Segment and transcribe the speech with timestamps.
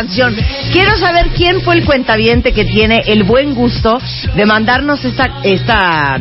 [0.00, 0.34] Canción.
[0.72, 4.00] Quiero saber quién fue el cuentaviente que tiene el buen gusto
[4.34, 6.18] de mandarnos esta esta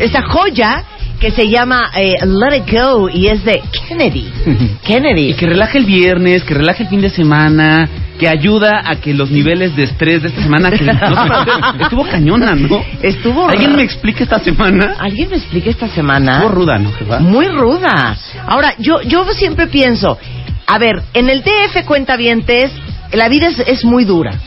[0.00, 0.84] esta joya
[1.20, 4.28] que se llama eh, Let It Go y es de Kennedy.
[4.84, 5.30] Kennedy.
[5.30, 9.14] Y que relaje el viernes, que relaje el fin de semana, que ayuda a que
[9.14, 10.84] los niveles de estrés de esta semana, que
[11.78, 12.82] no estuvo cañona, ¿no?
[13.00, 14.96] Estuvo ¿Alguien me explica esta semana?
[14.98, 16.32] ¿Alguien me explica esta semana?
[16.32, 17.20] Estuvo ruda, ¿no, jefa?
[17.20, 18.16] Muy ruda.
[18.46, 20.18] Ahora, yo, yo siempre pienso,
[20.66, 22.72] a ver, en el DF cuentavientes,
[23.16, 24.38] la vida es, es muy dura.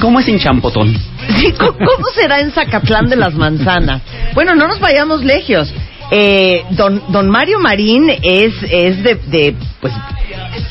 [0.00, 0.94] ¿Cómo es en Champotón?
[1.38, 4.02] Sí, ¿Cómo cómo será en Zacatlán de las Manzanas?
[4.34, 5.72] Bueno, no nos vayamos lejos.
[6.10, 9.92] Eh, don, don Mario Marín es, es de, de, pues,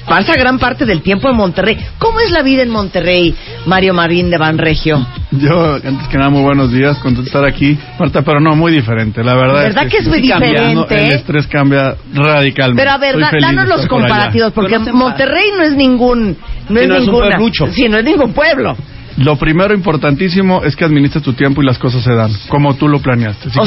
[0.08, 1.78] pasa gran parte del tiempo en Monterrey.
[2.00, 3.36] ¿Cómo es la vida en Monterrey,
[3.66, 5.06] Mario Marín de Banregio?
[5.32, 7.78] Yo, antes que nada, muy buenos días, contento de estar aquí.
[8.00, 9.24] Marta, pero no, muy diferente.
[9.24, 11.06] La verdad, ¿Verdad que es muy diferente?
[11.06, 12.82] El estrés cambia radicalmente.
[12.82, 16.38] Pero a ver, da- danos los por comparativos, porque Monterrey no es ningún,
[16.70, 17.68] no Sí, es no es un ninguna, pueblucho.
[17.74, 18.78] sí, no es ningún pueblo.
[19.18, 22.88] Lo primero importantísimo es que administres tu tiempo y las cosas se dan, como tú
[22.90, 23.50] lo planeaste.
[23.50, 23.64] Si O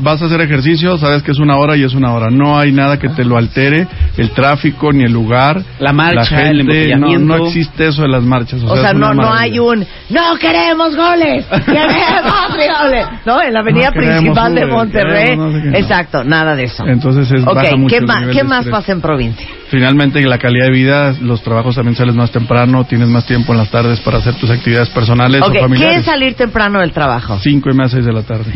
[0.00, 2.28] vas a hacer ejercicio, sabes que es una hora y es una hora.
[2.30, 3.86] No hay nada que te lo altere,
[4.16, 5.62] el tráfico ni el lugar.
[5.80, 7.26] La marcha, el gente, no, embotellamiento.
[7.38, 8.62] no existe eso de las marchas.
[8.62, 13.06] O, O sea, no, no hay un no queremos goles, queremos goles.
[13.26, 15.24] No, en la avenida No principal de Uber, Monterrey.
[15.24, 15.76] queremos no sé qué, no.
[15.76, 16.86] Exacto, nada de eso.
[16.86, 19.46] Entonces es Ok, baja mucho ¿qué, el ma- nivel ¿qué de más pasa en provincia?
[19.68, 23.58] Finalmente, la calidad de vida, los trabajos también sales más temprano, tienes más tiempo en
[23.58, 25.98] las tardes para hacer tus actividades personales Ok, o ¿qué familiares.
[25.98, 27.38] es salir temprano del trabajo?
[27.42, 28.52] Cinco y media, seis de la tarde.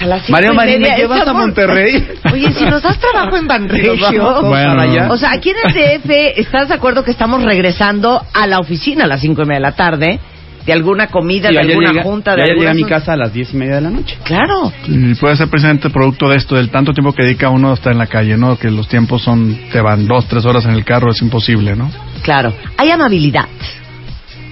[0.00, 1.32] A las cinco Mario Marín, ¿me llevas a.
[1.32, 2.06] Monterrey?
[2.32, 3.92] Oye, si nos das trabajo en Banregio.
[4.42, 5.08] Bueno, para allá.
[5.10, 9.04] O sea, aquí en el DF, ¿estás de acuerdo que estamos regresando a la oficina
[9.04, 10.20] a las cinco y media de la tarde?
[10.66, 12.70] De alguna comida, Y de alguna llega- junta, de ayer alguna...
[12.72, 14.16] llega a mi casa a las diez y media de la noche.
[14.22, 14.72] Claro.
[14.86, 17.92] Y puede ser precisamente producto de esto, del tanto tiempo que dedica uno a estar
[17.92, 18.56] en la calle, ¿no?
[18.56, 21.90] Que los tiempos son, te van dos, tres horas en el carro, es imposible, ¿no?
[22.22, 22.54] Claro.
[22.76, 23.46] Hay amabilidad.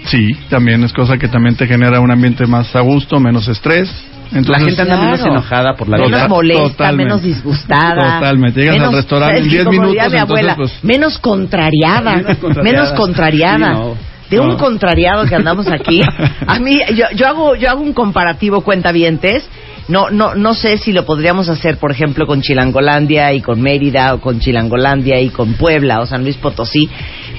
[0.07, 3.91] Sí, también es cosa que también te genera un ambiente más a gusto, menos estrés.
[4.33, 5.11] Entonces, la gente anda claro.
[5.11, 6.17] menos enojada por la menos vida.
[6.19, 7.05] Total- molesta, totalmente.
[7.05, 8.15] menos disgustada.
[8.21, 8.61] Totalmente.
[8.61, 9.57] Llegas al menos- restaurante en ¿sabes qué?
[9.57, 12.17] 10 Como diría minutos, mi abuela, entonces, pues- menos contrariada.
[12.17, 12.63] Menos contrariada.
[12.63, 13.75] menos contrariada.
[13.75, 14.11] Sí, no.
[14.31, 16.01] De un contrariado que andamos aquí.
[16.47, 19.49] A mí, yo, yo hago, yo hago un comparativo cuentavientes.
[19.89, 24.15] No, no, no sé si lo podríamos hacer, por ejemplo, con Chilangolandia y con Mérida,
[24.15, 26.89] o con Chilangolandia y con Puebla o San Luis Potosí,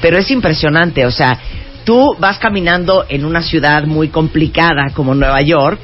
[0.01, 1.05] pero es impresionante.
[1.05, 1.37] O sea,
[1.83, 5.79] tú vas caminando en una ciudad muy complicada como Nueva York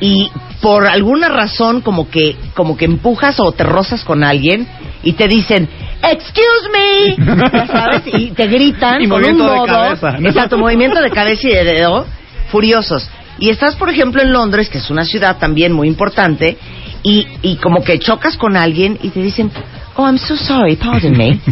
[0.00, 0.30] y
[0.60, 4.66] por alguna razón como que como que empujas o te rozas con alguien
[5.02, 5.68] y te dicen
[6.02, 7.16] excuse me
[7.52, 10.28] ya sabes y te gritan Y con un movimiento de modo cabeza, ¿no?
[10.28, 12.06] exacto movimiento de cabeza y de dedo
[12.50, 13.08] furiosos
[13.38, 16.56] y estás por ejemplo en Londres que es una ciudad también muy importante
[17.02, 19.50] y, y como que chocas con alguien y te dicen
[19.96, 21.38] oh I'm so sorry pardon me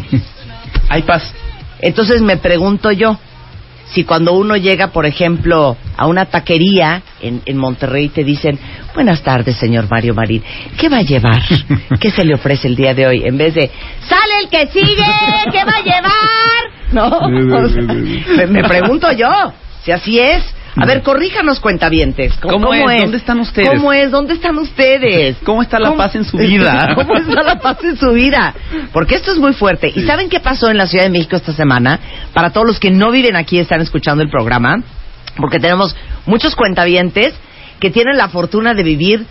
[0.90, 1.34] Hay paz.
[1.80, 3.18] entonces me pregunto yo,
[3.90, 8.58] si cuando uno llega, por ejemplo, a una taquería en, en Monterrey te dicen,
[8.94, 10.42] buenas tardes, señor Mario Marín,
[10.78, 11.42] ¿qué va a llevar?
[12.00, 13.22] ¿Qué se le ofrece el día de hoy?
[13.24, 13.70] En vez de,
[14.08, 15.04] sale el que sigue,
[15.52, 16.12] ¿qué va a llevar?
[16.90, 19.52] No, O sea, me pregunto yo,
[19.84, 20.42] si así es.
[20.76, 22.34] A ver, corríjanos, cuentavientes.
[22.40, 23.02] ¿Cómo es?
[23.02, 23.68] ¿Dónde están ustedes?
[23.68, 24.10] ¿Cómo es?
[24.10, 25.36] ¿Dónde están ustedes?
[25.44, 26.90] ¿Cómo está la paz en su vida?
[26.94, 28.54] ¿Cómo está la paz en su vida?
[28.92, 29.92] Porque esto es muy fuerte.
[29.94, 31.98] ¿Y saben qué pasó en la Ciudad de México esta semana?
[32.32, 34.82] Para todos los que no viven aquí y están escuchando el programa,
[35.36, 37.34] porque tenemos muchos cuentavientes
[37.80, 39.26] que tienen la fortuna de vivir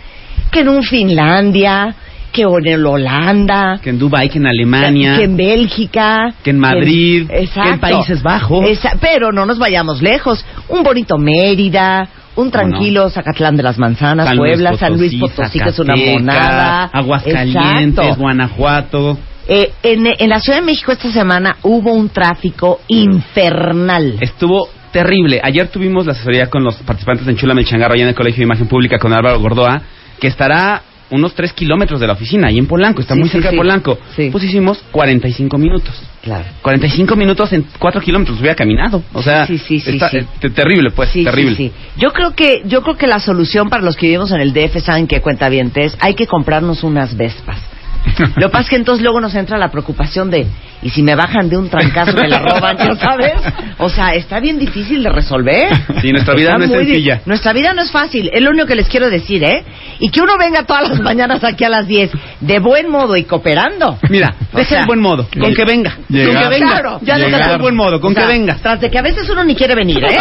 [0.50, 1.94] que en un Finlandia,
[2.32, 5.16] que en Holanda, Que en Dubai, que en Alemania.
[5.16, 8.64] que en Bélgica, Que en Madrid, que en, que en Países Bajos.
[8.68, 10.44] Esa- pero no nos vayamos lejos.
[10.68, 15.58] Un bonito Mérida, un tranquilo Zacatlán de las Manzanas, San Puebla, San Luis Potosí, Potosí,
[15.60, 16.84] que es una monada.
[16.92, 18.20] Aguascalientes, Exacto.
[18.20, 19.18] Guanajuato.
[19.48, 24.16] Eh, en, en la Ciudad de México esta semana hubo un tráfico infernal.
[24.20, 25.40] Estuvo terrible.
[25.42, 28.44] Ayer tuvimos la asesoría con los participantes de Enchula Melchangarro allá en el Colegio de
[28.44, 29.80] Imagen Pública con Álvaro Gordoa,
[30.20, 33.32] que estará unos 3 kilómetros de la oficina, ahí en Polanco, está Sí, muy sí,
[33.34, 33.54] cerca sí.
[33.56, 33.98] de Polanco.
[34.30, 35.94] Pues hicimos 45 minutos.
[36.22, 36.44] Claro.
[36.62, 39.02] 45 minutos en 4 kilómetros, hubiera caminado.
[39.14, 41.72] O sea, Sí, sí, sí, está eh, te- terrible, pues, terrible.
[41.96, 44.80] Yo creo que yo creo que la solución para los que vivimos en el DF
[44.82, 47.58] saben que cuenta bien es hay que comprarnos unas Vespas.
[48.36, 50.46] Lo que pasa es que entonces luego nos entra la preocupación de
[50.82, 53.32] y si me bajan de un trancazo me la roban, ¿ya sabes?
[53.78, 55.68] O sea, está bien difícil de resolver.
[56.00, 57.20] Sí, nuestra vida Está no es muy di- sencilla.
[57.26, 59.64] Nuestra vida no es fácil, es lo único que les quiero decir, ¿eh?
[59.98, 62.10] Y que uno venga todas las mañanas aquí a las 10
[62.40, 63.98] de buen modo y cooperando.
[64.08, 65.98] Mira, O deja sea, el buen modo, con que venga.
[66.08, 66.32] Llegar.
[66.34, 66.70] Con que venga.
[66.72, 68.56] Claro, ya deja el buen modo, con O sea, que venga.
[68.62, 70.18] Tras de que a veces uno ni quiere venir, ¿eh?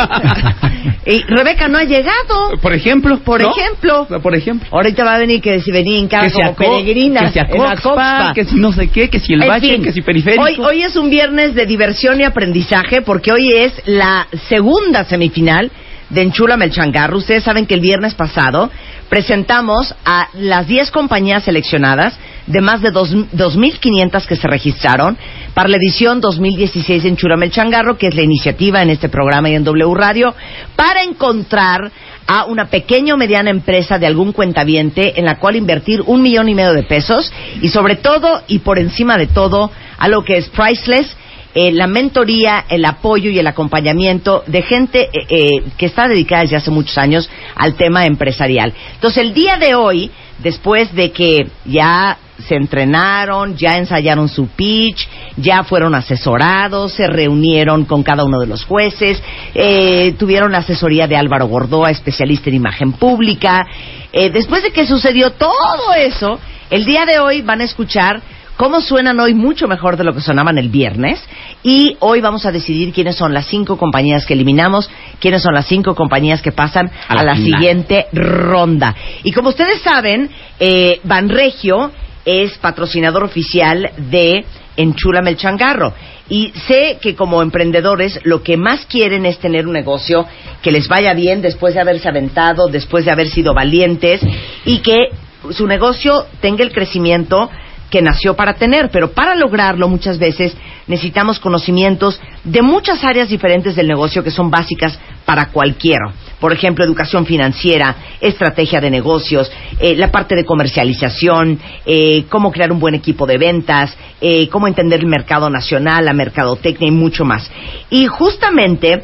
[1.05, 2.57] y Rebeca no ha llegado.
[2.61, 3.19] Por ejemplo.
[3.19, 3.51] Por ¿no?
[3.55, 4.07] ejemplo.
[4.21, 4.67] Por ejemplo.
[4.71, 7.21] Ahorita va a venir que si venía en casa como peregrina.
[7.21, 9.73] que si a la Coxpa, que si no sé qué, que si el En valle,
[9.75, 10.46] fin, que si periférico.
[10.47, 15.69] Hoy, hoy es un viernes de diversión y aprendizaje porque hoy es la segunda semifinal
[16.09, 17.17] de Enchula Melchangarro.
[17.17, 18.71] Ustedes saben que el viernes pasado
[19.09, 25.17] presentamos a las 10 compañías seleccionadas de más de dos- 2.500 que se registraron
[25.53, 29.55] para la edición 2016 de Enchula Melchangarro, que es la iniciativa en este programa y
[29.55, 30.33] en W Radio,
[30.77, 31.91] para encontrar
[32.27, 36.49] a una pequeña o mediana empresa de algún cuentaviente en la cual invertir un millón
[36.49, 37.31] y medio de pesos
[37.61, 41.15] y sobre todo y por encima de todo a lo que es priceless
[41.59, 46.43] eh, la mentoría, el apoyo y el acompañamiento de gente eh, eh, que está dedicada
[46.43, 48.73] desde hace muchos años al tema empresarial.
[48.93, 52.17] Entonces, el día de hoy, después de que ya
[52.47, 55.07] se entrenaron, ya ensayaron su pitch,
[55.37, 59.21] ya fueron asesorados, se reunieron con cada uno de los jueces,
[59.53, 63.65] eh, tuvieron la asesoría de Álvaro Gordoa, especialista en imagen pública.
[64.13, 66.39] Eh, después de que sucedió todo eso,
[66.69, 68.21] el día de hoy van a escuchar
[68.57, 71.23] cómo suenan hoy mucho mejor de lo que sonaban el viernes.
[71.63, 74.89] Y hoy vamos a decidir quiénes son las cinco compañías que eliminamos,
[75.19, 78.95] quiénes son las cinco compañías que pasan a, A la siguiente ronda.
[79.23, 81.91] Y como ustedes saben, eh, Banregio
[82.25, 84.43] es patrocinador oficial de
[84.75, 85.93] Enchula Melchangarro.
[86.29, 90.25] Y sé que como emprendedores lo que más quieren es tener un negocio
[90.61, 94.19] que les vaya bien después de haberse aventado, después de haber sido valientes
[94.65, 95.09] y que
[95.51, 97.49] su negocio tenga el crecimiento
[97.89, 100.55] que nació para tener, pero para lograrlo muchas veces
[100.87, 106.11] necesitamos conocimientos de muchas áreas diferentes del negocio que son básicas para cualquiera.
[106.39, 112.71] Por ejemplo, educación financiera, estrategia de negocios, eh, la parte de comercialización, eh, cómo crear
[112.71, 117.25] un buen equipo de ventas, eh, cómo entender el mercado nacional, la mercadotecnia y mucho
[117.25, 117.49] más.
[117.89, 119.03] Y justamente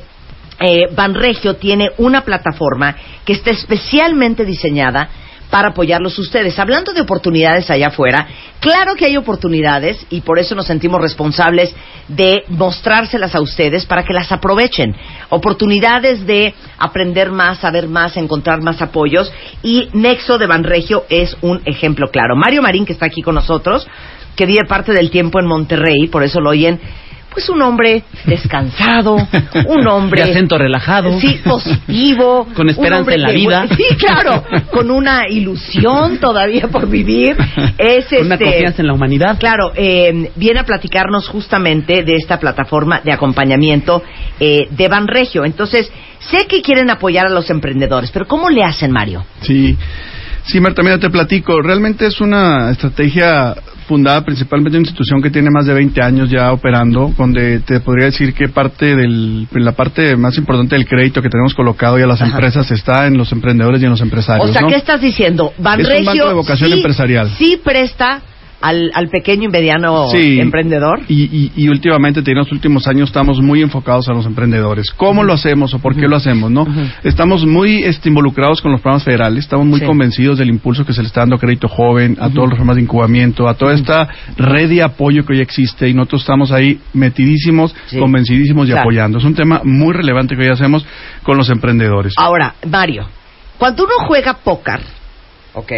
[0.59, 2.95] eh, Banregio tiene una plataforma
[3.25, 5.09] que está especialmente diseñada
[5.53, 6.57] para apoyarlos ustedes.
[6.57, 8.27] Hablando de oportunidades allá afuera,
[8.59, 11.71] claro que hay oportunidades y por eso nos sentimos responsables
[12.07, 14.95] de mostrárselas a ustedes para que las aprovechen.
[15.29, 19.31] Oportunidades de aprender más, saber más, encontrar más apoyos
[19.61, 22.35] y Nexo de Banregio es un ejemplo claro.
[22.35, 23.87] Mario Marín, que está aquí con nosotros,
[24.35, 26.81] que vive parte del tiempo en Monterrey, por eso lo oyen
[27.33, 29.17] pues un hombre descansado,
[29.67, 31.19] un hombre De acento relajado.
[31.19, 33.65] sí positivo, Con esperanza en la que- vida.
[33.75, 37.35] sí, claro, con una ilusión todavía por vivir,
[37.77, 39.37] es Con una este, confianza en la humanidad.
[39.39, 44.03] Claro, eh, viene a platicarnos justamente de esta plataforma de acompañamiento
[44.39, 45.45] eh, de Banregio.
[45.45, 49.25] Entonces, sé que quieren apoyar a los emprendedores, pero ¿cómo le hacen, Mario?
[49.41, 49.75] Sí,
[50.45, 51.61] sí, Marta, mira, te platico.
[51.61, 53.55] Realmente es una estrategia
[53.87, 57.79] fundada principalmente en una institución que tiene más de 20 años ya operando, donde te
[57.79, 62.05] podría decir que parte del, la parte más importante del crédito que tenemos colocado ya
[62.05, 62.31] a las Ajá.
[62.31, 64.49] empresas está en los emprendedores y en los empresarios.
[64.49, 64.67] O sea, ¿no?
[64.69, 65.53] ¿qué estás diciendo?
[65.57, 67.29] Banregio banco de vocación sí, empresarial.
[67.37, 68.21] sí presta
[68.63, 70.39] al, al pequeño y mediano Sí.
[70.39, 71.01] emprendedor.
[71.09, 74.85] Y, y, y últimamente, en los últimos años, estamos muy enfocados a los emprendedores.
[74.95, 76.49] ¿Cómo lo hacemos o por qué lo hacemos?
[76.49, 76.65] no
[77.03, 79.85] Estamos muy este, involucrados con los programas federales, estamos muy Sí.
[79.85, 82.77] convencidos del impulso que se le está dando a Crédito Joven, a todos los programas
[82.77, 86.79] de incubamiento, a toda esta red de apoyo que hoy existe y nosotros estamos ahí
[86.93, 87.99] metidísimos, Sí.
[87.99, 88.81] convencidísimos y Claro.
[88.83, 89.17] apoyando.
[89.17, 90.85] Es un tema muy relevante que hoy hacemos
[91.23, 92.13] con los emprendedores.
[92.17, 93.07] Ahora, Mario,
[93.57, 94.79] cuando uno juega póker,
[95.53, 95.71] ¿ok?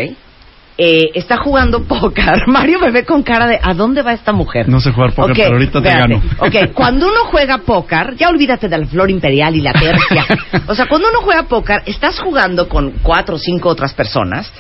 [0.77, 2.43] Eh, está jugando póker.
[2.47, 4.67] Mario me ve con cara de ¿a dónde va esta mujer?
[4.67, 6.21] No sé jugar póker, pero ahorita te gano.
[6.39, 10.25] Ok, cuando uno juega póker, ya olvídate de la flor imperial y la tercia.
[10.67, 14.51] O sea, cuando uno juega póker, estás jugando con cuatro o cinco otras personas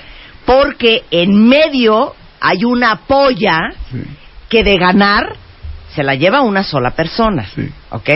[0.45, 3.59] porque en medio hay una polla
[3.91, 4.03] Sí.
[4.47, 5.35] que de ganar
[5.95, 7.45] se la lleva una sola persona.
[7.55, 7.69] Sí.
[7.89, 8.09] ¿Ok?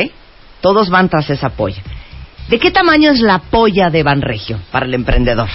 [0.61, 1.81] Todos van tras esa polla.
[2.47, 5.49] ¿De qué tamaño es la polla de Banregio para el emprendedor?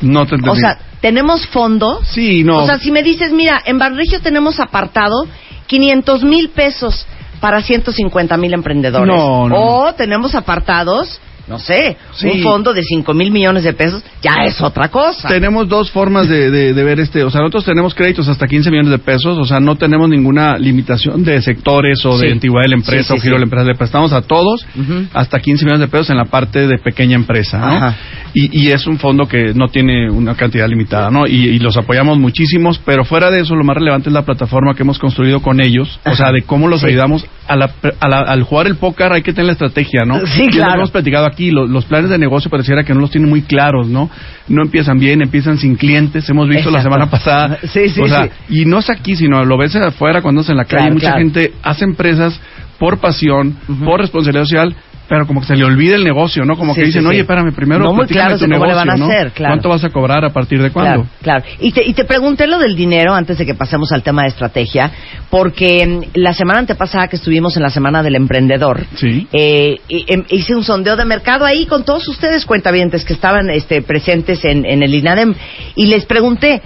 [0.00, 0.58] No te entendí.
[0.58, 2.00] O sea, ¿tenemos fondo?
[2.04, 2.58] sí, no.
[2.58, 5.26] O sea, si me dices, mira, en Banregio tenemos apartado
[5.66, 7.06] 500 mil pesos
[7.40, 9.06] para 150 mil emprendedores.
[9.06, 12.28] No, no, O tenemos apartados, no sé, Sí.
[12.28, 15.28] un fondo de 5 mil millones de pesos, ya es otra cosa.
[15.28, 18.70] Tenemos dos formas de, de- de ver este, o sea, nosotros tenemos créditos hasta 15
[18.70, 22.68] millones de pesos, o sea, no tenemos ninguna limitación de sectores o de antigüedad de
[22.70, 24.66] la empresa Sí, o giro de la empresa, le prestamos a todos
[25.14, 27.66] hasta 15 millones de pesos en la parte de pequeña empresa, ¿no?
[27.66, 27.96] Ajá.
[28.34, 31.26] Y, y es un fondo que no tiene una cantidad limitada, ¿no?
[31.26, 34.74] Y, y los apoyamos muchísimos, pero fuera de eso, lo más relevante es la plataforma
[34.74, 38.20] que hemos construido con ellos, o sea, de cómo los ayudamos a la, a la-
[38.20, 40.18] al jugar el póker hay que tener la estrategia, ¿no?
[40.26, 40.74] Sí, es lo claro.
[40.80, 43.86] hemos platicado aquí, lo- los planes de negocio pareciera que no los tienen muy claros,
[43.88, 44.10] ¿no?
[44.48, 47.58] No empiezan bien, empiezan sin clientes, hemos visto la semana pasada.
[47.68, 48.30] Sí, sí, o sea, sí.
[48.60, 50.82] Y no es aquí, sino lo ves afuera cuando es en la calle.
[50.84, 51.18] Claro, Mucha claro.
[51.20, 52.40] gente hace empresas
[52.78, 54.74] por pasión, por responsabilidad social,
[55.08, 56.56] pero como que se le olvida el negocio, ¿no?
[56.56, 58.84] Como Sí, que dicen, sí, oye, espérame, primero No muy claros tu le van a
[58.84, 59.04] negocio, ¿no?
[59.06, 59.52] hacer, claro.
[59.54, 61.04] ¿Cuánto vas a cobrar a partir de cuándo?
[61.22, 61.44] Claro, claro.
[61.60, 64.28] Y te, y te pregunté lo del dinero antes de que pasemos al tema de
[64.28, 64.90] estrategia,
[65.30, 69.26] porque mm, la semana antepasada que estuvimos en la Semana del Emprendedor, Sí.
[69.32, 73.80] eh, em- hice un sondeo de mercado ahí con todos ustedes cuentavientes que estaban este,
[73.82, 75.34] presentes en, en el INADEM
[75.74, 76.60] y les pregunté,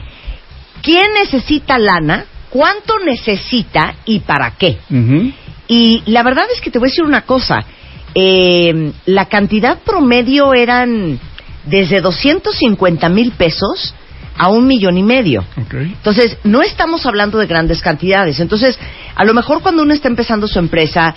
[0.83, 2.25] ¿quién necesita lana?
[2.51, 4.79] ¿Cuánto necesita y para qué?
[4.91, 5.31] Ujú.
[5.69, 7.61] Y la verdad es que te voy a decir una cosa.
[8.15, 11.19] Eh, la cantidad promedio eran
[11.65, 13.95] desde 250 mil pesos
[14.37, 15.45] a un millón y medio.
[15.93, 18.41] Entonces, no estamos hablando de grandes cantidades.
[18.41, 18.79] Entonces,
[19.15, 21.15] a lo mejor cuando uno está empezando su empresa,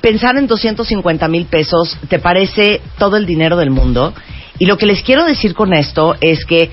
[0.00, 4.14] pensar en 250 mil pesos te parece todo el dinero del mundo.
[4.58, 6.70] Y lo que les quiero decir con esto es que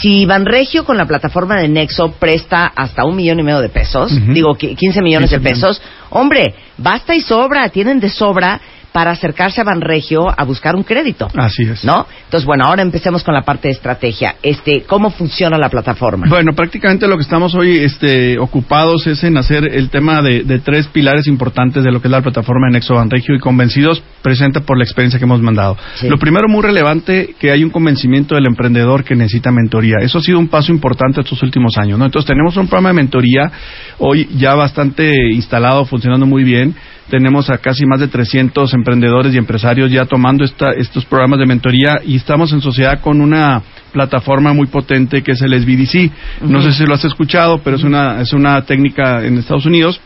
[0.00, 4.10] si Banregio con la plataforma de Nexo presta hasta un millón y medio de pesos,
[4.32, 8.60] digo qui- 15 millones 15 de pesos, hombre, basta y sobra, tienen de sobra
[8.92, 11.28] para acercarse a Banregio a buscar un crédito.
[11.34, 11.84] Así es.
[11.84, 12.06] ¿No?
[12.24, 14.36] Entonces, bueno, ahora empecemos con la parte de estrategia.
[14.42, 16.26] Este, ¿Cómo funciona la plataforma?
[16.28, 20.58] Bueno, prácticamente lo que estamos hoy este, ocupados es en hacer el tema de, de
[20.60, 24.60] tres pilares importantes de lo que es la plataforma de Nexo Banregio y convencidos presenta
[24.60, 25.76] por la experiencia que hemos mandado.
[25.94, 26.08] Sí.
[26.08, 29.96] Lo primero, muy relevante, que hay un convencimiento del emprendedor que necesita mentoría.
[30.00, 31.98] Eso ha sido un paso importante estos últimos años.
[31.98, 32.06] ¿no?
[32.06, 33.52] Entonces, tenemos un programa de mentoría
[33.98, 36.74] hoy ya bastante instalado, funcionando muy bien.
[37.10, 41.46] Tenemos a casi más de 300 emprendedores y empresarios ya tomando esta, estos programas de
[41.46, 46.42] mentoría y estamos en sociedad con una plataforma muy potente que es el SBDC.
[46.42, 50.00] No sé si lo has escuchado, pero es una, es una técnica en Estados Unidos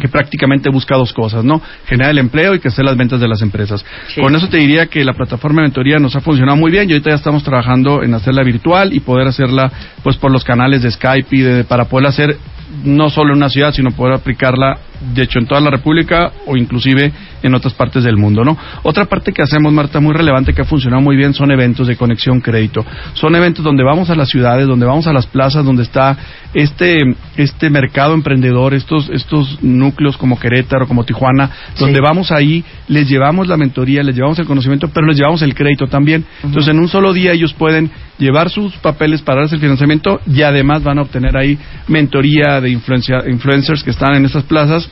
[0.00, 1.60] que prácticamente busca dos cosas, ¿no?
[1.86, 3.84] Generar el empleo y crecer las ventas de las empresas.
[4.08, 4.20] Sí.
[4.20, 6.92] Con eso te diría que la plataforma de mentoría nos ha funcionado muy bien y
[6.92, 9.70] ahorita ya estamos trabajando en hacerla virtual y poder hacerla
[10.02, 12.38] pues por los canales de Skype y de, para poder hacer
[12.84, 14.78] no solo en una ciudad, sino poder aplicarla
[15.14, 17.12] de hecho en toda la República o inclusive
[17.42, 18.56] en otras partes del mundo, ¿no?
[18.82, 21.96] Otra parte que hacemos, Marta, muy relevante que ha funcionado muy bien son eventos de
[21.96, 22.84] conexión crédito.
[23.14, 26.16] Son eventos donde vamos a las ciudades, donde vamos a las plazas, donde está
[26.54, 26.98] este
[27.36, 33.46] este mercado emprendedor, estos estos núcleos como Querétaro, como Tijuana, donde vamos ahí, les llevamos
[33.46, 36.24] la mentoría, les llevamos el conocimiento, pero les llevamos el crédito también.
[36.42, 40.42] Entonces, en un solo día ellos pueden llevar sus papeles para darse el financiamiento y
[40.42, 44.87] además van a obtener ahí mentoría de influencia- influencers que están en estas plazas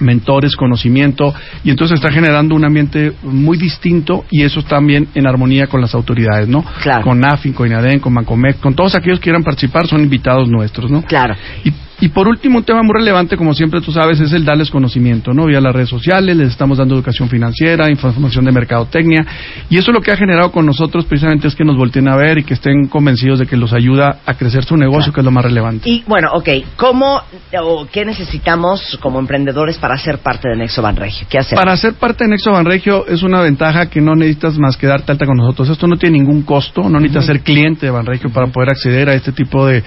[0.00, 5.66] mentores, conocimiento, y entonces está generando un ambiente muy distinto y eso también en armonía
[5.66, 6.64] con las autoridades, ¿no?
[6.82, 7.02] Claro.
[7.02, 10.90] Con AFIN, con INADEN, con Mancomec, con todos aquellos que quieran participar, son invitados nuestros,
[10.90, 11.02] ¿no?
[11.02, 11.34] Claro.
[11.64, 14.70] Y, y por último, un tema muy relevante, como siempre tú sabes, es el darles
[14.70, 15.46] conocimiento, ¿no?
[15.46, 19.26] Vía las redes sociales, les estamos dando educación financiera, información de mercadotecnia,
[19.68, 22.38] y eso lo que ha generado con nosotros precisamente es que nos volteen a ver
[22.38, 25.30] y que estén convencidos de que los ayuda a crecer su negocio, que es lo
[25.30, 25.88] más relevante.
[25.88, 27.22] Y bueno, ok, ¿cómo
[27.62, 31.26] o qué necesitamos como emprendedores para ser parte de Nexo Banregio?
[31.28, 31.62] ¿Qué hacemos?
[31.62, 35.12] Para ser parte de Nexo Banregio es una ventaja que no necesitas más que darte
[35.12, 35.68] alta con nosotros.
[35.68, 39.14] Esto no tiene ningún costo, no necesitas ser cliente de Banregio para poder acceder a
[39.14, 39.82] este tipo de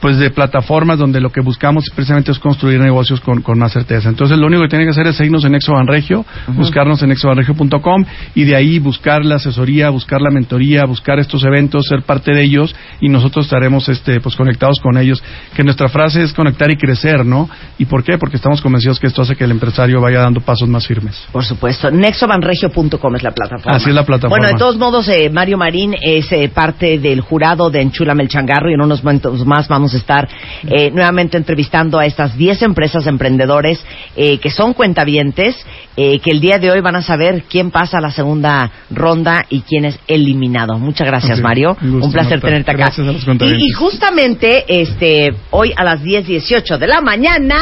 [0.00, 4.08] pues de plataformas donde lo que buscamos precisamente es construir negocios con, con más certeza.
[4.08, 8.04] Entonces lo único que tienen que hacer es seguirnos en Exoban Regio, buscarnos en exobanregio.com
[8.34, 12.42] y de ahí buscar la asesoría, buscar la mentoría, buscar estos eventos, ser parte de
[12.42, 15.22] ellos y nosotros estaremos este pues conectados con ellos.
[15.54, 17.48] Que nuestra frase es conectar y crecer, ¿no?
[17.78, 18.18] ¿Y por qué?
[18.18, 21.26] Porque estamos convencidos que esto hace que el empresario vaya dando pasos más firmes.
[21.32, 21.90] Por supuesto.
[21.90, 23.76] Nexobanregio.com es la plataforma.
[23.76, 24.36] Así es la plataforma.
[24.36, 28.28] Bueno, de todos modos, eh, Mario Marín es eh, parte del jurado de Enchúlame el
[28.28, 30.28] Changarro y en unos momentos más vamos a estar
[30.68, 33.84] eh, nuevamente entrevistando a estas 10 empresas emprendedores
[34.16, 35.56] eh, que son cuentavientes,
[35.96, 39.46] eh, que el día de hoy van a saber quién pasa a la segunda ronda
[39.48, 40.78] y quién es eliminado.
[40.78, 41.76] Muchas gracias, Mario.
[41.80, 42.92] un gusto, Un placer tenerte acá.
[42.96, 47.56] Gracias a los y, y justamente este hoy a las 10.18 de la mañana...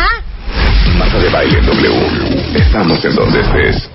[0.99, 2.58] Marta de Baile W.
[2.58, 3.90] Estamos en donde estés.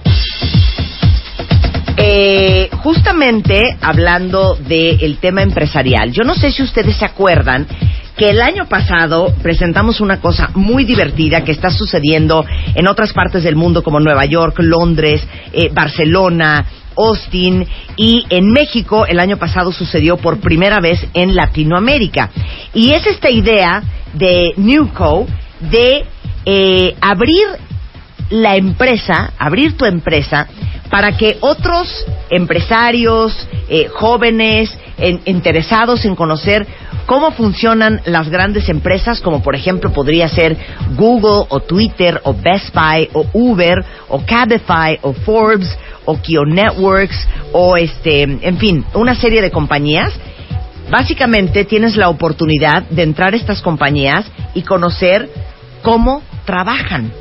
[1.96, 7.68] Eh, justamente hablando del tema empresarial, yo no sé si ustedes se acuerdan
[8.18, 13.44] que el año pasado presentamos una cosa muy divertida que está sucediendo en otras partes
[13.44, 16.66] del mundo como Nueva York, Londres, eh, Barcelona,
[16.96, 17.66] Austin
[17.96, 22.30] y en México el año pasado sucedió por primera vez en Latinoamérica.
[22.74, 23.82] Y es esta idea
[24.14, 25.26] de Newco
[25.60, 26.06] de
[26.46, 27.48] eh, abrir
[28.34, 30.48] la empresa, abrir tu empresa,
[30.90, 31.88] para que otros
[32.32, 36.66] empresarios, eh, jóvenes, en- interesados en conocer
[37.06, 40.58] cómo funcionan las grandes empresas, como por ejemplo podría ser
[40.96, 47.28] Google o Twitter o Best Buy o Uber o Cabify o Forbes o Kio Networks
[47.52, 50.12] o este, en fin, una serie de compañías
[50.90, 54.26] básicamente tienes la oportunidad de entrar a estas compañías
[54.56, 55.30] y conocer
[55.82, 57.12] cómo trabajan.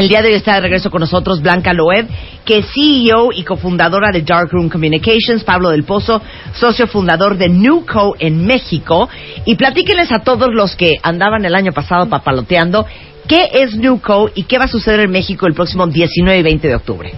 [0.00, 2.08] El día de hoy está de regreso con nosotros Blanca Loeb,
[2.46, 6.22] que es CEO y cofundadora de Darkroom Communications, Pablo del Pozo,
[6.54, 9.10] socio fundador de Newco en México.
[9.44, 12.86] Y platíquenles a todos los que andaban el año pasado papaloteando
[13.28, 16.68] qué es Newco y qué va a suceder en México el próximo 19 y 20
[16.68, 17.12] de octubre.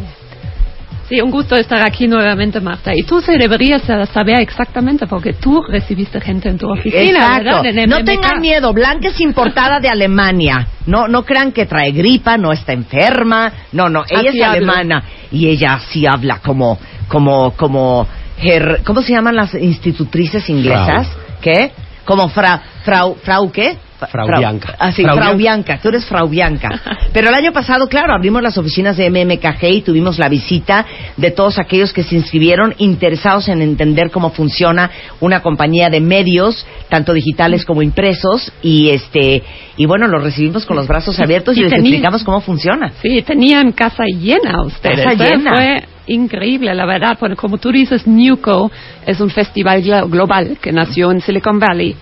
[1.08, 2.92] Sí, un gusto estar aquí nuevamente, Marta.
[2.94, 7.66] Y tú se deberías saber exactamente porque tú recibiste gente en tu oficina, ¿verdad?
[7.66, 10.66] En No tengan miedo, Blanca es importada de Alemania.
[10.86, 13.52] No, no crean que trae gripa, no está enferma.
[13.72, 14.52] No, no, ella Así es habla.
[14.72, 16.78] alemana y ella sí habla como,
[17.08, 18.06] como, como,
[18.40, 21.08] her- ¿cómo se llaman las institutrices inglesas?
[21.42, 21.72] ¿Qué?
[22.04, 23.76] Como fra, frau, frau, ¿qué?
[24.06, 24.74] Frau Bianca.
[24.78, 25.36] Ah, sí, Frau Frau, Bianca.
[25.72, 26.68] Bianca, tú eres Frau Bianca.
[27.12, 30.84] Pero el año pasado, claro, abrimos las oficinas de MMKG y tuvimos la visita
[31.16, 36.66] de todos aquellos que se inscribieron interesados en entender cómo funciona una compañía de medios,
[36.88, 39.42] tanto digitales como impresos, y este
[39.76, 42.92] y bueno, los recibimos con los brazos abiertos y, Y les tenía- explicamos cómo funciona.
[43.00, 45.04] Sí, tenían casa llena ustedes.
[45.04, 45.50] Casa llena.
[45.54, 47.16] Fue increíble, la verdad.
[47.18, 48.70] Porque como tú dices, Newco
[49.06, 51.96] es un festival glo- global que nació en Silicon Valley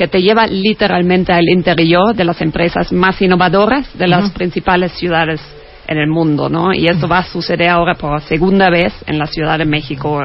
[0.00, 5.42] que te lleva literalmente al interior de las empresas más innovadoras de las principales ciudades
[5.86, 6.72] en el mundo, ¿no?
[6.72, 10.22] Y esto va a suceder ahora por segunda vez en la Ciudad de México,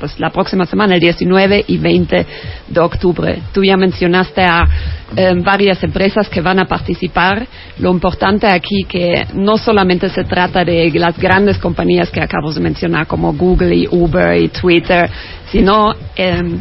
[0.00, 2.26] pues la próxima semana, el 19 y 20
[2.68, 3.42] de octubre.
[3.52, 4.64] Tú ya mencionaste a
[5.14, 7.46] em, varias empresas que van a participar.
[7.80, 12.60] Lo importante aquí que no solamente se trata de las grandes compañías que acabo de
[12.60, 15.10] mencionar, como Google y Uber y Twitter,
[15.50, 16.58] sino em,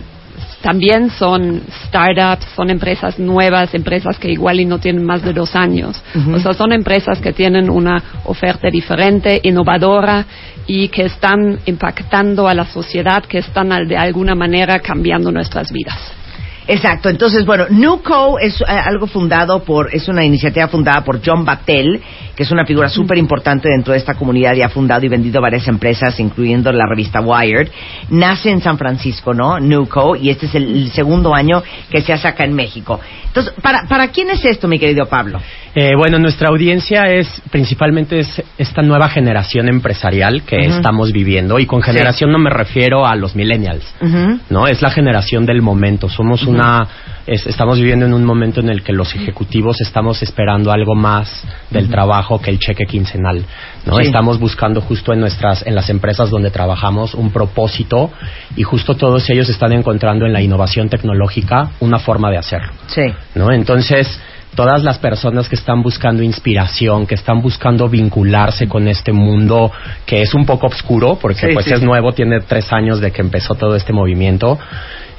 [0.62, 5.56] también son startups, son empresas nuevas, empresas que igual y no tienen más de dos
[5.56, 6.02] años.
[6.34, 10.26] O sea, son empresas que tienen una oferta diferente, innovadora
[10.66, 16.23] y que están impactando a la sociedad, que están de alguna manera cambiando nuestras vidas.
[16.66, 21.44] Exacto, entonces bueno, Newco es eh, algo fundado por, es una iniciativa fundada por John
[21.44, 22.02] Battelle,
[22.36, 25.42] que es una figura súper importante dentro de esta comunidad y ha fundado y vendido
[25.42, 27.70] varias empresas, incluyendo la revista Wired.
[28.10, 29.60] Nace en San Francisco, ¿no?
[29.60, 33.00] Newco, y este es el, el segundo año que se hace acá en México.
[33.28, 35.42] Entonces, ¿para, ¿para quién es esto, mi querido Pablo?
[35.76, 41.66] Eh, bueno, nuestra audiencia es principalmente es esta nueva generación empresarial que estamos viviendo y
[41.66, 43.84] con generación no me refiero a los millennials,
[44.52, 46.10] no es la generación del momento.
[46.10, 46.88] Somos una
[47.26, 51.44] es- estamos viviendo en un momento en el que los ejecutivos estamos esperando algo más
[51.72, 53.44] del trabajo que el cheque quincenal,
[53.88, 54.04] no Sí.
[54.04, 58.12] estamos buscando justo en nuestras en las empresas donde trabajamos un propósito
[58.56, 62.74] y justo todos ellos están encontrando en la innovación tecnológica una forma de hacerlo.
[62.88, 63.06] Sí.
[63.36, 63.52] ¿no?
[63.52, 64.20] Entonces,
[64.56, 69.72] todas las personas que están buscando inspiración, que están buscando vincularse con este mundo
[70.06, 73.12] que es un poco oscuro, porque Sí, pues sí, es nuevo, tiene tres años de
[73.12, 74.60] que empezó todo este movimiento,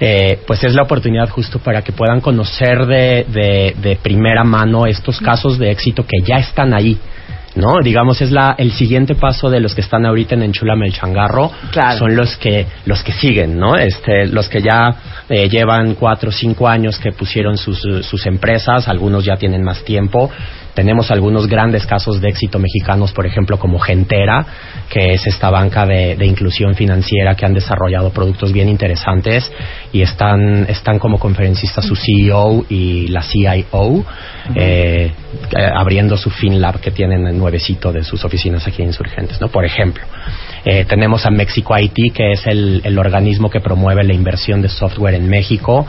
[0.01, 4.87] eh, pues es la oportunidad justo para que puedan conocer de, de, de primera mano
[4.87, 6.99] estos casos de éxito que ya están ahí.
[7.55, 7.81] ¿No?
[7.83, 11.51] Digamos, es la, el siguiente paso de los que están ahorita en Enchulame el Changarro.
[11.73, 11.99] Claro.
[11.99, 13.77] Son los que, los que siguen, ¿no?
[13.77, 14.95] Este, los que ya
[15.29, 19.85] eh, llevan cuatro o cinco años que pusieron sus, sus empresas, algunos ya tienen más
[19.85, 20.31] tiempo.
[20.75, 24.45] Tenemos algunos grandes casos de éxito mexicanos, por ejemplo, como Gentera,
[24.89, 29.51] que es esta banca de, de inclusión financiera que han desarrollado productos bien interesantes
[29.93, 34.05] y están, están como conferencistas su CEO y la CIO,
[34.55, 35.13] eh,
[35.75, 39.49] abriendo su FinLab que tienen en nuevecito de sus oficinas aquí en Insurgentes, ¿no?
[39.49, 40.05] Por ejemplo.
[40.65, 44.69] Eh, tenemos a México IT, que es el, el organismo que promueve la inversión de
[44.69, 45.87] software en México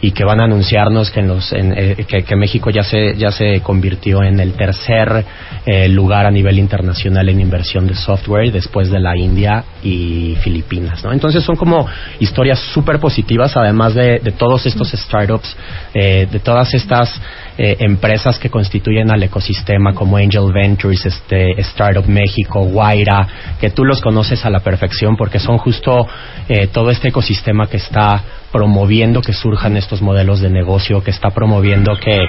[0.00, 3.16] y que van a anunciarnos que, en los, en, eh, que, que México ya se,
[3.16, 5.24] ya se convirtió en el tercer
[5.66, 11.04] eh, lugar a nivel internacional en inversión de software después de la India y Filipinas.
[11.04, 11.12] ¿no?
[11.12, 11.86] Entonces son como
[12.20, 15.56] historias súper positivas, además de, de todos estos startups,
[15.92, 17.20] eh, de todas estas
[17.56, 23.26] eh, empresas que constituyen al ecosistema como Angel Ventures, este, Startup México, Guaira,
[23.60, 24.13] que tú los conoces
[24.44, 26.06] a la perfección porque son justo
[26.48, 28.22] eh, todo este ecosistema que está
[28.52, 32.20] promoviendo que surjan estos modelos de negocio, que está promoviendo que,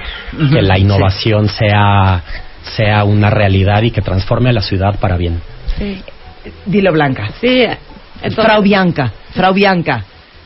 [0.52, 2.24] que la innovación sea,
[2.76, 5.40] sea una realidad y que transforme a la ciudad para bien.
[5.78, 6.02] Sí.
[6.66, 7.30] Dilo, Blanca.
[7.40, 7.64] Sí,
[8.22, 9.12] entonces- Frau Bianca.
[9.34, 10.04] Frau Bianca.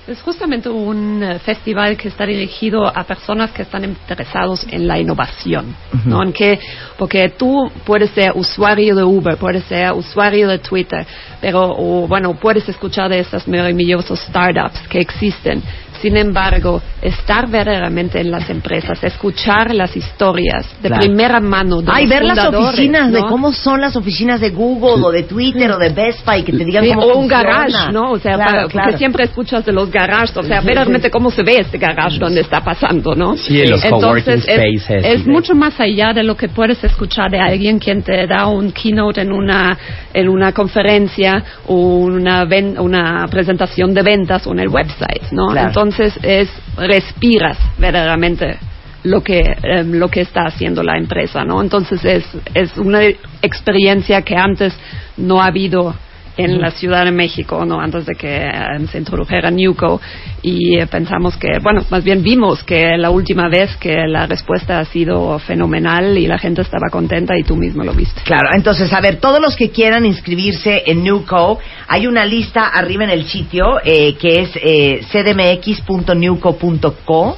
[0.10, 4.98] Es justamente un eh, festival que está dirigido a personas que están interesados en la
[4.98, 6.24] innovación, ¿no?
[6.24, 6.60] En que,
[6.98, 11.06] porque tú puedes ser usuario de Uber, puedes ser usuario de Twitter,
[11.40, 15.62] pero, o, bueno, puedes escuchar de estas maravillosos startups que existen.
[16.02, 21.02] Sin embargo, estar verdaderamente en las empresas, escuchar las historias de Claro.
[21.02, 25.04] primera mano de Ay, los ver las oficinas de cómo son las oficinas de Google
[25.06, 27.44] o de Twitter o de Best Buy que te digan Sí, cómo o un funciona.
[27.44, 28.12] garage, ¿no?
[28.12, 28.86] O sea, Claro, para- claro.
[28.88, 31.12] porque siempre escuchas de los garages, o sea, Sí, verdaderamente sí.
[31.12, 33.36] cómo se ve este garage donde está pasando, ¿no?
[33.36, 37.30] Sí, los coworking Entonces, es, spaces es mucho más allá de lo que puedes escuchar
[37.32, 39.78] de alguien quien te da un keynote en una
[40.14, 45.48] en una conferencia o una ven- una presentación de ventas o en el website, ¿no?
[45.48, 45.68] Claro.
[45.90, 48.60] Entonces es respiras verdaderamente
[49.04, 51.64] lo que eh, lo que está haciendo la empresa, ¿no?
[51.64, 53.02] Entonces es es una
[53.42, 54.72] experiencia que antes
[55.18, 55.96] no ha habido
[56.40, 58.52] en la Ciudad de México, no antes de que eh,
[58.90, 60.00] se introdujera Newco
[60.42, 64.80] y eh, pensamos que, bueno, más bien vimos que la última vez que la respuesta
[64.80, 68.22] ha sido fenomenal y la gente estaba contenta y tú mismo lo viste.
[68.24, 73.04] Claro, entonces, a ver, todos los que quieran inscribirse en Newco, hay una lista arriba
[73.04, 77.38] en el sitio eh, que es eh, cdmx.newco.co.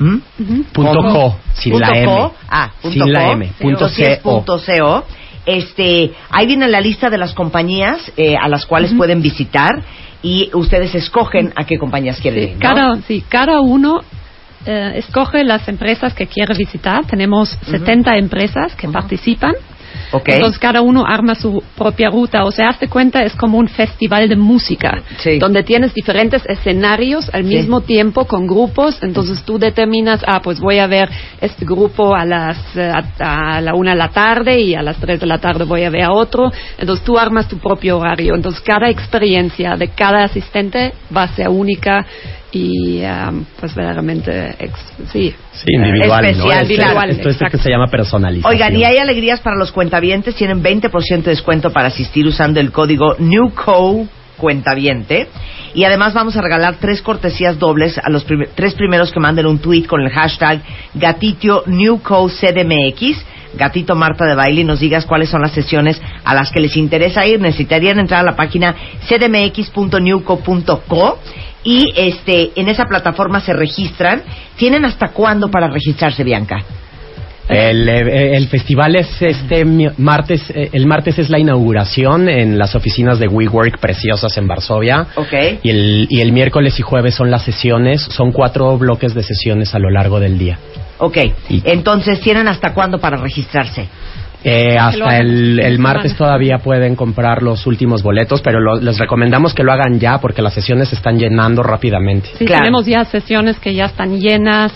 [0.00, 0.16] ¿Mm?
[0.72, 2.06] Punto co, sin Punto la M.
[2.06, 2.32] co.
[2.48, 3.32] Ah, punto Sin la co.
[3.32, 3.94] M, punto co.
[4.22, 5.04] punto co.
[5.48, 9.82] Este, ahí viene la lista de las compañías eh, a las cuales pueden visitar
[10.22, 12.60] y ustedes escogen a qué compañías quieren Sí, ir, ¿no?
[12.60, 14.00] cada, sí, cada uno
[14.66, 17.06] eh, escoge las empresas que quiere visitar.
[17.06, 19.54] Tenemos 70 empresas que participan.
[20.26, 22.44] Entonces cada uno arma su propia ruta.
[22.44, 25.38] O sea, hazte cuenta, es como un festival de música, Sí.
[25.38, 27.56] donde tienes diferentes escenarios al Sí.
[27.56, 28.98] mismo tiempo con grupos.
[29.02, 31.08] Entonces tú determinas, ah, pues voy a ver
[31.40, 34.96] este grupo a las eh, a, a la una de la tarde y a las
[34.98, 36.50] tres de la tarde voy a ver a otro.
[36.78, 38.34] Entonces tú armas tu propio horario.
[38.34, 42.06] Entonces cada experiencia de cada asistente va a ser única
[42.52, 43.30] y ah,
[43.60, 46.28] pues verdaderamente ex- sí Sí, individual, ¿no?
[46.28, 48.52] Especial, Esto- individual, Esto es lo que se llama personalización.
[48.54, 50.34] Oigan, y hay alegrías para los cuentavientes.
[50.34, 54.06] Tienen 20% de descuento para asistir usando el código NEWCO
[54.38, 55.28] cuentaviente.
[55.74, 59.46] Y además vamos a regalar tres cortesías dobles a los prim- tres primeros que manden
[59.46, 60.62] un tweet con el hashtag
[60.94, 63.24] gatitio NewCoCDMX.
[63.54, 66.76] Gatito Marta de Baile y nos digas cuáles son las sesiones a las que les
[66.76, 67.40] interesa ir.
[67.40, 68.74] Necesitarían entrar a la página
[69.08, 71.18] cdmx.newco.co
[71.64, 74.22] y este en esa plataforma se registran.
[74.56, 76.56] ¿Tienen hasta cuándo para registrarse, Bianca?
[77.48, 82.74] El, eh, el festival es este martes, eh, el martes es la inauguración en las
[82.74, 85.06] oficinas de WeWork preciosas en Varsovia.
[85.14, 85.32] Ok.
[85.62, 89.74] Y el, y el miércoles y jueves son las sesiones, son cuatro bloques de sesiones
[89.74, 90.58] a lo largo del día.
[90.98, 91.16] Ok,
[91.48, 93.88] Y- entonces tienen hasta cuándo para registrarse.
[94.44, 99.64] Eh, hasta el, martes todavía pueden comprar los últimos boletos, pero lo- les recomendamos que
[99.64, 102.28] lo hagan ya porque las sesiones se están llenando rápidamente.
[102.38, 102.62] Sí, Claro.
[102.64, 104.72] tenemos ya sesiones que ya están llenas.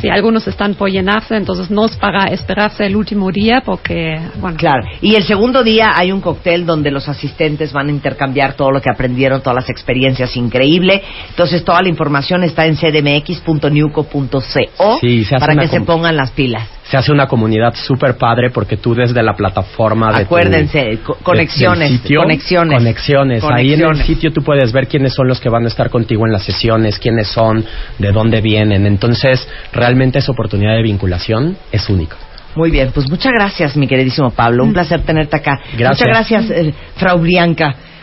[0.00, 4.56] sí, algunos están por llenarse, entonces no es para esperarse el último día porque, bueno,
[4.58, 8.70] Claro, y el segundo día hay un cóctel donde los asistentes van a intercambiar todo
[8.72, 11.02] lo que aprendieron, todas las experiencias, increíble.
[11.30, 16.68] Entonces toda la información está en cdmx.newco.co Sí, para que se pongan las pilas.
[16.90, 21.22] Se hace una comunidad súper padre porque tú desde la plataforma de Acuérdense, co- de-
[21.24, 22.78] conexiones, sitio, conexiones.
[22.78, 23.44] conexiones.
[23.44, 26.26] Ahí en el sitio tú puedes ver quiénes son los que van a estar contigo
[26.26, 27.64] en las sesiones, quiénes son,
[27.98, 28.86] de dónde vienen.
[28.86, 32.16] Entonces, realmente esa oportunidad de vinculación es única.
[32.54, 34.62] Muy bien, pues muchas gracias, mi queridísimo Pablo.
[34.64, 35.60] Un placer tenerte acá.
[35.76, 35.88] Gracias.
[35.90, 37.20] Muchas gracias, eh, Frau.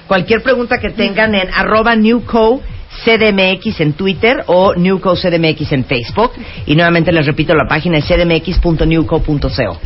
[0.07, 2.61] Cualquier pregunta que tengan en arroba newco
[3.03, 6.31] CDMX en Twitter o Newco CDMX en Facebook.
[6.65, 9.79] Y nuevamente les repito, la página es cdmx.newco.co.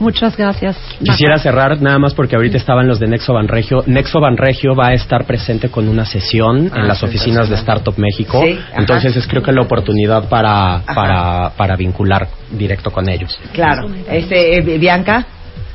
[0.00, 0.76] Muchas gracias.
[1.02, 3.82] Quisiera cerrar nada más porque ahorita estaban los de Nexo Banregio.
[3.86, 7.94] Nexo Banregio va a estar presente con una sesión Ah, en las oficinas de Startup
[7.96, 8.42] México.
[8.42, 8.58] Sí.
[8.76, 13.38] Entonces es creo que la oportunidad para, para, para vincular directo con ellos.
[13.52, 13.88] Claro.
[14.08, 15.26] Este, eh, Bianca.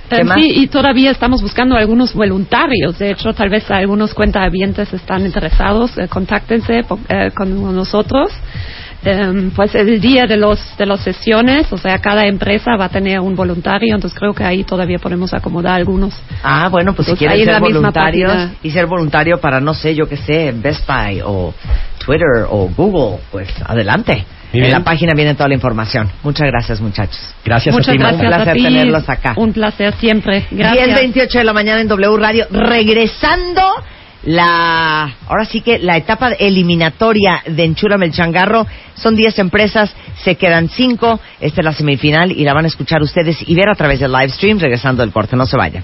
[0.10, 0.38] ¿Qué más?
[0.38, 2.98] sí, y todavía estamos buscando algunos voluntarios.
[2.98, 5.98] De hecho, tal vez algunos cuentavientes están interesados.
[5.98, 8.32] eh, contáctense eh, con nosotros.
[9.04, 12.90] Em, pues el día de los de las sesiones, o sea, cada empresa va a
[12.90, 16.20] tener un voluntario, entonces creo que ahí todavía podemos acomodar algunos.
[16.44, 20.10] Ah, bueno, pues si Pues quieren ser voluntarios y ser voluntario para, no sé, yo
[20.10, 21.54] qué sé, Best Buy o
[22.04, 24.26] Twitter o Google, pues adelante.
[24.54, 24.72] Muy En bien.
[24.72, 26.10] la página viene toda la información.
[26.24, 27.10] Muchas gracias, muchos.
[27.44, 27.98] Gracias Muchas a ti.
[28.00, 28.18] Mau.
[28.18, 28.64] gracias Un placer a ti.
[28.64, 29.34] tenerlos acá.
[29.36, 30.48] Un placer siempre.
[30.52, 30.88] Gracias.
[31.02, 32.48] 10.28 de la mañana en W Radio.
[32.50, 33.62] Regresando
[34.24, 38.66] la, ahora sí que la etapa eliminatoria de Enchúrame el Changarro.
[38.96, 41.20] Son 10 empresas, se quedan 5.
[41.40, 44.12] Esta es la semifinal y la van a escuchar ustedes y ver a través del
[44.12, 45.36] live stream regresando del corte.
[45.36, 45.84] No se vayan.